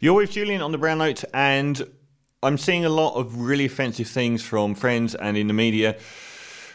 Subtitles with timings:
[0.00, 1.82] You're with Julian on the Brown Note, and
[2.40, 5.96] I'm seeing a lot of really offensive things from friends and in the media,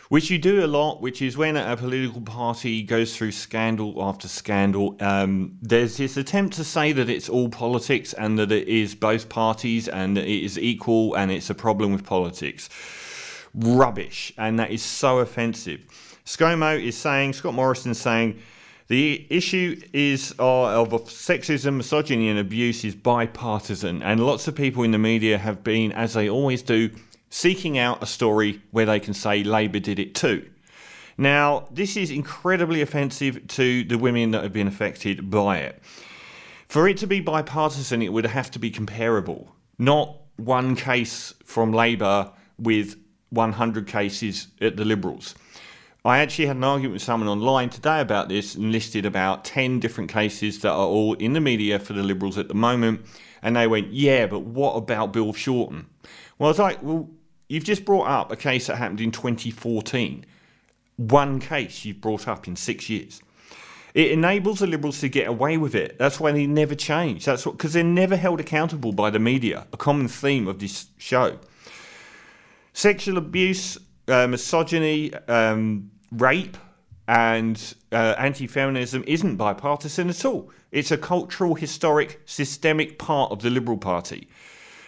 [0.10, 4.28] which you do a lot, which is when a political party goes through scandal after
[4.28, 4.98] scandal.
[5.00, 9.29] Um, there's this attempt to say that it's all politics and that it is both
[9.29, 12.67] parties and that it is equal and it's a problem with politics.
[13.53, 15.85] Rubbish, and that is so offensive.
[16.25, 18.41] ScoMo is saying, Scott Morrison saying,
[18.94, 24.84] the issue is uh, of sexism, misogyny, and abuse is bipartisan, and lots of people
[24.84, 26.92] in the media have been, as they always do,
[27.32, 30.48] seeking out a story where they can say Labor did it too.
[31.18, 35.82] Now, this is incredibly offensive to the women that have been affected by it.
[36.68, 41.73] For it to be bipartisan, it would have to be comparable, not one case from
[41.73, 42.96] Labor with
[43.32, 45.34] 100 cases at the Liberals.
[46.06, 49.80] I actually had an argument with someone online today about this and listed about 10
[49.80, 53.06] different cases that are all in the media for the Liberals at the moment.
[53.42, 55.88] And they went, yeah, but what about Bill Shorten?
[56.38, 57.10] Well, I was like, well,
[57.48, 60.26] you've just brought up a case that happened in 2014.
[60.98, 63.22] One case you've brought up in six years.
[63.94, 65.98] It enables the Liberals to get away with it.
[66.00, 67.23] That's why they never change.
[67.23, 69.67] That's what because they're never held accountable by the media.
[69.72, 71.38] A common theme of this show.
[72.73, 76.58] Sexual abuse, uh, misogyny, um, rape
[77.08, 80.52] and uh, anti feminism isn't bipartisan at all.
[80.72, 84.28] It's a cultural, historic, systemic part of the Liberal Party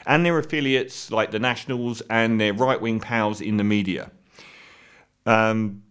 [0.06, 4.12] and their affiliates like the Nationals and their right wing pals in the media.
[5.26, 5.84] Um,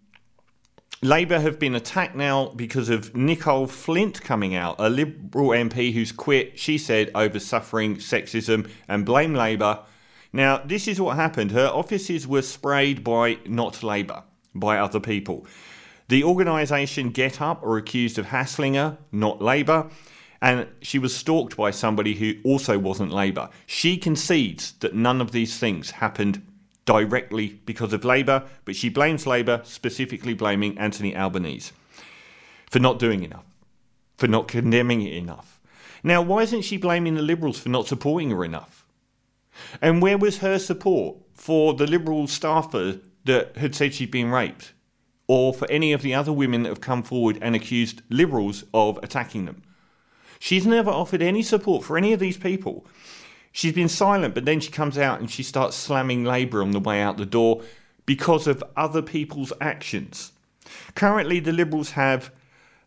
[1.03, 6.13] Labor have been attacked now because of Nicole Flint coming out, a Liberal MP who's
[6.13, 9.81] quit, she said, over suffering sexism and blame Labor.
[10.33, 11.51] Now, this is what happened.
[11.51, 14.23] Her offices were sprayed by not Labor
[14.55, 15.47] by other people.
[16.09, 19.91] The organisation GetUp are accused of hassling her, not Labor,
[20.43, 23.49] and she was stalked by somebody who also wasn't Labor.
[23.67, 26.47] She concedes that none of these things happened
[26.85, 31.73] directly because of Labor, but she blames Labor, specifically blaming Anthony Albanese
[32.71, 33.47] for not doing enough,
[34.19, 35.61] for not condemning it enough.
[36.03, 38.85] Now, why isn't she blaming the Liberals for not supporting her enough?
[39.81, 44.73] And where was her support for the Liberal staffer that had said she'd been raped,
[45.27, 48.99] or for any of the other women that have come forward and accused Liberals of
[49.03, 49.63] attacking them.
[50.39, 52.87] She's never offered any support for any of these people.
[53.53, 56.81] She's been silent, but then she comes out and she starts slamming Labor on the
[56.81, 57.63] way out the door
[58.05, 60.33] because of other people's actions.
[60.95, 62.31] Currently, the Liberals have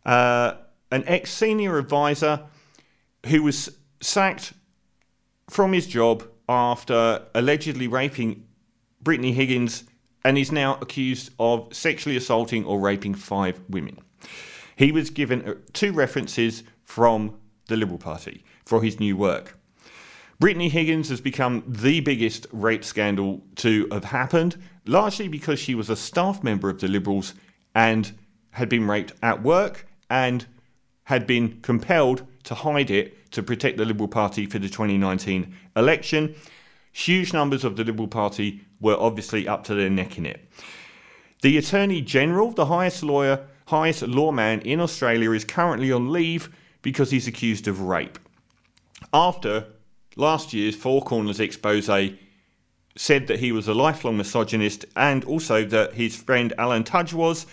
[0.06, 0.54] uh,
[0.92, 2.44] an ex senior advisor
[3.26, 4.54] who was sacked
[5.50, 8.46] from his job after allegedly raping
[9.02, 9.84] Brittany Higgins
[10.24, 13.98] and is now accused of sexually assaulting or raping five women.
[14.76, 19.58] He was given uh, two references from the Liberal Party for his new work.
[20.40, 24.56] Brittany Higgins has become the biggest rape scandal to have happened,
[24.86, 27.34] largely because she was a staff member of the Liberals
[27.74, 28.12] and
[28.52, 30.46] had been raped at work and
[31.04, 36.36] had been compelled to hide it to protect the Liberal Party for the 2019 election.
[36.98, 40.50] Huge numbers of the Liberal Party were obviously up to their neck in it.
[41.44, 46.50] The Attorney General, the highest lawyer, highest lawman in Australia, is currently on leave
[46.82, 48.18] because he's accused of rape.
[49.14, 49.68] After
[50.16, 51.86] last year's Four Corners expose
[52.96, 57.46] said that he was a lifelong misogynist and also that his friend Alan Tudge was,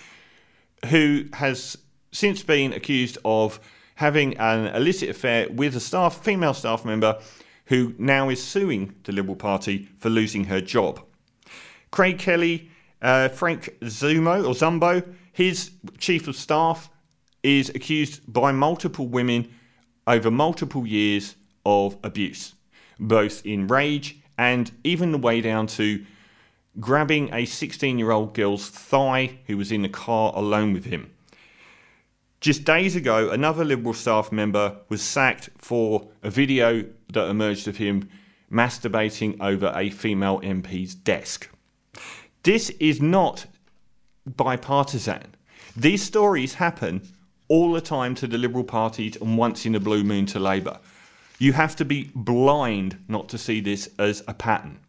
[0.87, 1.77] who has
[2.13, 3.61] since been accused of
[3.97, 7.21] having an illicit affair with a staff female staff member
[7.67, 11.01] who now is suing the Liberal Party for losing her job.
[11.91, 12.71] Craig Kelly,
[13.01, 16.91] uh, Frank Zumo or Zumbo, his chief of staff
[17.43, 19.53] is accused by multiple women
[20.07, 22.55] over multiple years of abuse,
[22.99, 26.05] both in rage and even the way down to
[26.81, 31.14] grabbing a 16 year old girl's thigh who was in the car alone with him.
[32.45, 36.85] Just days ago, another Liberal staff member was sacked for a video
[37.15, 38.07] that emerged of him
[38.53, 41.49] masturbating over a female MP's desk.
[42.43, 43.47] This is not
[44.27, 45.35] bipartisan.
[45.75, 47.09] These stories happen
[47.49, 50.79] all the time to the Liberal Party and once in a blue moon to Labor.
[51.39, 54.81] You have to be blind not to see this as a pattern.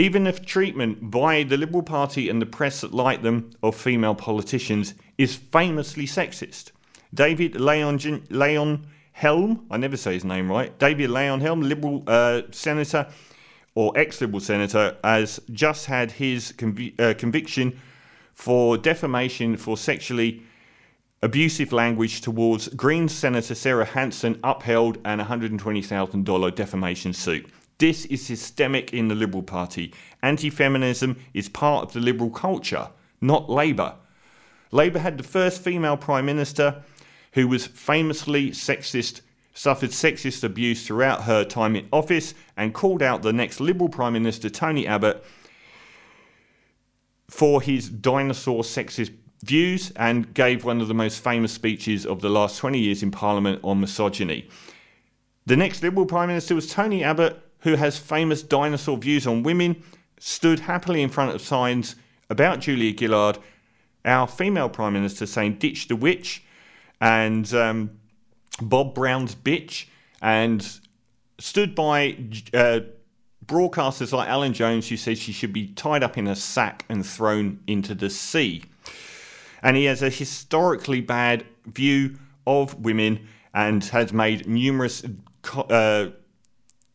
[0.00, 4.14] Even if treatment by the Liberal Party and the press that like them of female
[4.14, 6.70] politicians is famously sexist.
[7.12, 13.08] David Leon, Leon Helm, I never say his name right, David Leyonhjelm, Liberal uh, Senator,
[13.74, 16.54] or ex Liberal senator, has just had his
[16.98, 17.78] uh, conviction
[18.32, 20.42] for defamation for sexually
[21.20, 27.50] abusive language towards Greens Senator Sarah Hanson upheld an $120,000 defamation suit.
[27.80, 29.94] This is systemic in the Liberal Party.
[30.22, 32.90] Anti feminism is part of the Liberal culture,
[33.22, 33.94] not Labor.
[34.70, 36.82] Labor had the first female Prime Minister
[37.32, 39.22] who was famously sexist,
[39.54, 44.12] suffered sexist abuse throughout her time in office, and called out the next Liberal Prime
[44.12, 45.24] Minister, Tony Abbott,
[47.30, 52.28] for his dinosaur sexist views and gave one of the most famous speeches of the
[52.28, 54.46] last 20 years in Parliament on misogyny.
[55.46, 59.82] The next Liberal Prime Minister was Tony Abbott, who has famous dinosaur views on women,
[60.18, 61.96] stood happily in front of signs
[62.28, 63.38] about Julia Gillard,
[64.04, 66.42] our female Prime Minister, saying, Ditch the witch,
[67.00, 67.90] and um,
[68.60, 69.86] Bob Brown's bitch,
[70.22, 70.80] and
[71.38, 72.16] stood by
[72.54, 72.80] uh,
[73.44, 77.04] broadcasters like Alan Jones, who says she should be tied up in a sack and
[77.04, 78.62] thrown into the sea.
[79.62, 82.16] And he has a historically bad view
[82.46, 85.02] of women and has made numerous
[85.54, 86.06] uh,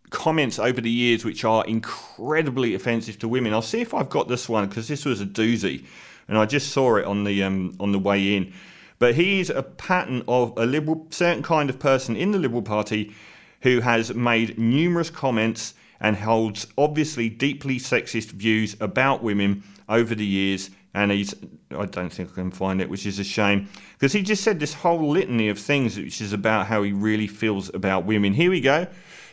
[0.09, 3.53] comments over the years which are incredibly offensive to women.
[3.53, 5.85] I'll see if I've got this one because this was a doozy,
[6.27, 8.53] and I just saw it on the um, on the way in.
[8.97, 13.13] But he's a pattern of a liberal, certain kind of person in the Liberal Party
[13.61, 20.25] who has made numerous comments and holds obviously deeply sexist views about women over the
[20.25, 20.69] years.
[20.93, 21.33] And he's,
[21.71, 24.59] I don't think I can find it, which is a shame, because he just said
[24.59, 28.33] this whole litany of things, which is about how he really feels about women.
[28.33, 28.87] Here we go.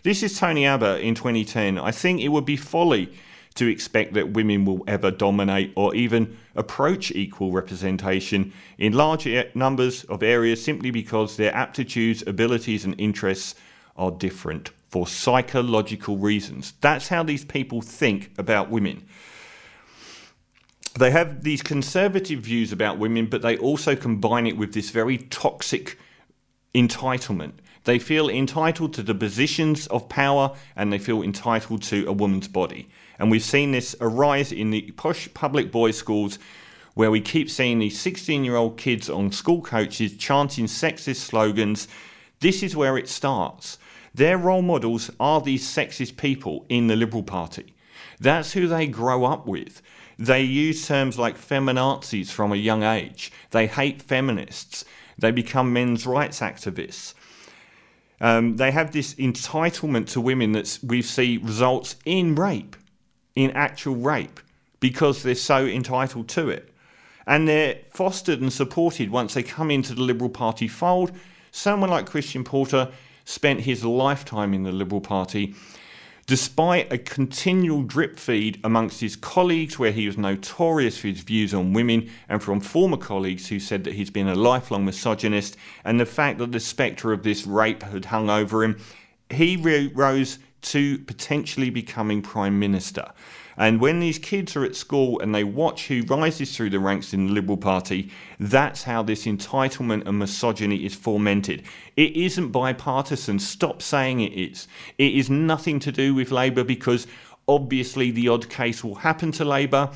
[0.05, 1.79] This is Tony Abbott in 2010.
[1.79, 3.13] I think it would be folly
[3.55, 10.03] to expect that women will ever dominate or even approach equal representation in large numbers
[10.05, 13.55] of areas simply because their aptitudes, abilities, and interests
[13.97, 16.75] are different for psychological reasons.
[16.81, 19.07] That's how these people think about women.
[20.99, 25.19] They have these conservative views about women, but they also combine it with this very
[25.19, 25.97] toxic
[26.75, 27.53] entitlement.
[27.85, 32.49] They feel entitled to the positions of power and they feel entitled to a woman's
[32.49, 32.89] body.
[33.19, 36.39] And we've seen this arise in the posh public boys' schools
[36.95, 41.89] where we keep seeing these 16 year old kids on school coaches chanting sexist slogans.
[42.41, 43.79] This is where it starts.
[44.15, 47.75] Their role models are these sexist people in the Liberal Party.
[48.21, 49.81] That's who they grow up with.
[50.19, 53.33] They use terms like feminazis from a young age.
[53.51, 54.85] They hate feminists.
[55.19, 57.15] They become men's rights activists.
[58.23, 62.77] Um, they have this entitlement to women that we see results in rape,
[63.35, 64.39] in actual rape,
[64.79, 66.73] because they're so entitled to it.
[67.27, 71.11] And they're fostered and supported once they come into the Liberal Party fold.
[71.51, 72.93] Someone like Christian Porter
[73.25, 75.55] spent his lifetime in the Liberal Party
[76.27, 81.53] Despite a continual drip feed amongst his colleagues, where he was notorious for his views
[81.53, 85.99] on women, and from former colleagues who said that he's been a lifelong misogynist, and
[85.99, 88.79] the fact that the spectre of this rape had hung over him,
[89.31, 89.57] he
[89.95, 93.11] rose to potentially becoming Prime Minister.
[93.57, 97.13] And when these kids are at school and they watch who rises through the ranks
[97.13, 98.11] in the Liberal Party,
[98.41, 101.63] that's how this entitlement and misogyny is fomented.
[101.97, 103.39] It isn't bipartisan.
[103.39, 104.69] Stop saying it is.
[104.99, 107.07] It is nothing to do with Labor because
[107.47, 109.91] obviously the odd case will happen to Labor.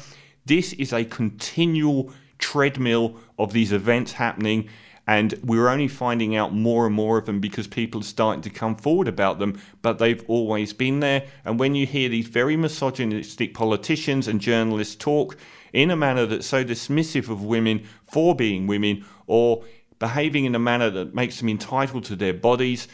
[0.44, 4.68] This is a continual treadmill of these events happening
[5.06, 8.50] and we're only finding out more and more of them because people are starting to
[8.50, 11.24] come forward about them, but they've always been there.
[11.44, 15.36] And when you hear these very misogynistic politicians and journalists talk
[15.72, 19.64] in a manner that's so dismissive of women for being women or
[19.98, 22.88] behaving in a manner that makes them entitled to their bodies,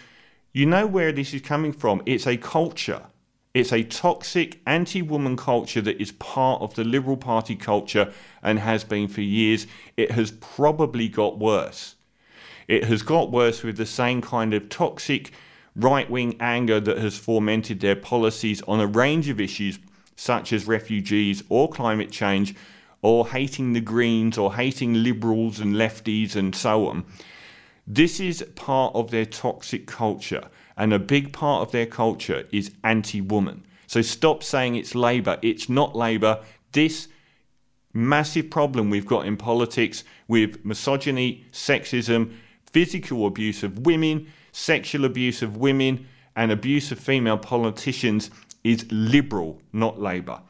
[0.52, 2.02] you know where this is coming from.
[2.04, 3.02] It's a culture.
[3.54, 8.58] It's a toxic anti woman culture that is part of the Liberal Party culture and
[8.58, 9.66] has been for years.
[9.96, 11.96] It has probably got worse.
[12.72, 15.32] It has got worse with the same kind of toxic
[15.76, 19.78] right wing anger that has fomented their policies on a range of issues,
[20.16, 22.54] such as refugees or climate change,
[23.02, 27.04] or hating the Greens or hating liberals and lefties and so on.
[27.86, 32.70] This is part of their toxic culture, and a big part of their culture is
[32.82, 33.66] anti woman.
[33.86, 35.38] So stop saying it's Labor.
[35.42, 36.40] It's not Labor.
[36.72, 37.08] This
[37.92, 42.32] massive problem we've got in politics with misogyny, sexism,
[42.72, 48.30] physical abuse of women, sexual abuse of women, and abuse of female politicians
[48.64, 50.40] is liberal, not Labor.